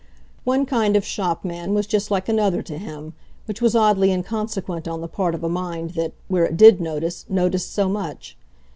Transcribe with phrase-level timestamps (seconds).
[0.45, 3.13] One kind of shopman was just like another to him
[3.45, 7.23] which was oddly inconsequent on the part of a mind that, where it did notice,
[7.29, 8.35] noticed so much.